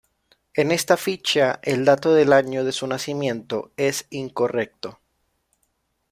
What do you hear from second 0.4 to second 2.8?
En esta ficha, el dato del año de